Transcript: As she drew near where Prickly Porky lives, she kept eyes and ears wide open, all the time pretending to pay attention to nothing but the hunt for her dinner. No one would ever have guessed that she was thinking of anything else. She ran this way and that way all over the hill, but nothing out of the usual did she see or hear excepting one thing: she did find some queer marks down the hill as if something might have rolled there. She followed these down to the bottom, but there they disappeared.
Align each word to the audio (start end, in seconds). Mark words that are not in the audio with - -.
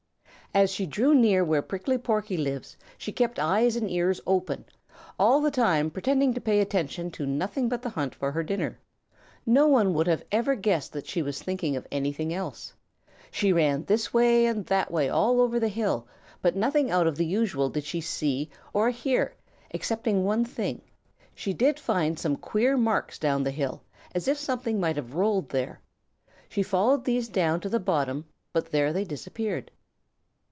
As 0.53 0.69
she 0.69 0.85
drew 0.85 1.15
near 1.15 1.45
where 1.45 1.61
Prickly 1.61 1.97
Porky 1.97 2.35
lives, 2.35 2.75
she 2.97 3.13
kept 3.13 3.39
eyes 3.39 3.77
and 3.77 3.89
ears 3.89 4.19
wide 4.25 4.33
open, 4.35 4.65
all 5.17 5.39
the 5.39 5.49
time 5.49 5.89
pretending 5.89 6.33
to 6.33 6.41
pay 6.41 6.59
attention 6.59 7.09
to 7.11 7.25
nothing 7.25 7.69
but 7.69 7.81
the 7.83 7.87
hunt 7.91 8.13
for 8.13 8.33
her 8.33 8.43
dinner. 8.43 8.77
No 9.45 9.67
one 9.69 9.93
would 9.93 10.09
ever 10.29 10.53
have 10.53 10.61
guessed 10.61 10.91
that 10.91 11.07
she 11.07 11.21
was 11.21 11.41
thinking 11.41 11.77
of 11.77 11.87
anything 11.89 12.33
else. 12.33 12.73
She 13.31 13.53
ran 13.53 13.85
this 13.85 14.13
way 14.13 14.45
and 14.45 14.65
that 14.65 14.91
way 14.91 15.07
all 15.07 15.39
over 15.39 15.57
the 15.57 15.69
hill, 15.69 16.05
but 16.41 16.57
nothing 16.57 16.91
out 16.91 17.07
of 17.07 17.15
the 17.15 17.25
usual 17.25 17.69
did 17.69 17.85
she 17.85 18.01
see 18.01 18.49
or 18.73 18.89
hear 18.89 19.33
excepting 19.73 20.25
one 20.25 20.43
thing: 20.43 20.81
she 21.33 21.53
did 21.53 21.79
find 21.79 22.19
some 22.19 22.35
queer 22.35 22.75
marks 22.75 23.17
down 23.17 23.41
the 23.45 23.51
hill 23.51 23.81
as 24.13 24.27
if 24.27 24.37
something 24.37 24.81
might 24.81 24.97
have 24.97 25.15
rolled 25.15 25.47
there. 25.47 25.79
She 26.49 26.61
followed 26.61 27.05
these 27.05 27.29
down 27.29 27.61
to 27.61 27.69
the 27.69 27.79
bottom, 27.79 28.25
but 28.51 28.69
there 28.69 28.91
they 28.91 29.05
disappeared. 29.05 29.71